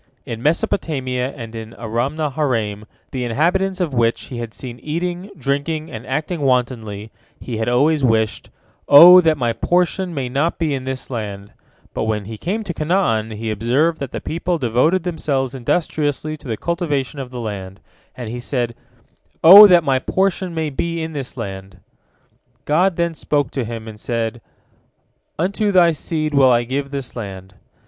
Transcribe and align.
In 0.25 0.41
Mesopotamia 0.41 1.31
and 1.35 1.53
in 1.53 1.73
Aramnaharaim, 1.77 2.85
the 3.11 3.23
inhabitants 3.23 3.79
of 3.79 3.93
which 3.93 4.23
he 4.29 4.39
had 4.39 4.51
seen 4.51 4.79
eating, 4.79 5.29
drinking, 5.37 5.91
and 5.91 6.07
acting 6.07 6.41
wantonly, 6.41 7.11
he 7.39 7.57
had 7.57 7.69
always 7.69 8.03
wished, 8.03 8.49
"O 8.89 9.21
that 9.21 9.37
my 9.37 9.53
portion 9.53 10.11
may 10.15 10.27
not 10.27 10.57
be 10.57 10.73
in 10.73 10.85
this 10.85 11.11
land," 11.11 11.51
but 11.93 12.05
when 12.05 12.25
he 12.25 12.35
came 12.35 12.63
to 12.63 12.73
Canaan, 12.73 13.29
he 13.37 13.51
observed 13.51 13.99
that 13.99 14.11
the 14.11 14.19
people 14.19 14.57
devoted 14.57 15.03
themselves 15.03 15.53
industriously 15.53 16.35
to 16.35 16.47
the 16.47 16.57
cultivation 16.57 17.19
of 17.19 17.29
the 17.29 17.39
land, 17.39 17.79
and 18.17 18.27
he 18.27 18.39
said, 18.39 18.73
"O 19.43 19.67
that 19.67 19.83
my 19.83 19.99
portion 19.99 20.55
may 20.55 20.71
be 20.71 20.99
in 21.03 21.13
this 21.13 21.37
land!" 21.37 21.77
God 22.65 22.95
then 22.95 23.13
spoke 23.13 23.51
to 23.51 23.63
him, 23.63 23.87
and 23.87 23.99
said, 23.99 24.41
"Unto 25.37 25.71
thy 25.71 25.91
seed 25.91 26.33
will 26.33 26.49
I 26.49 26.63
give 26.63 26.89
this 26.89 27.15
land." 27.15 27.53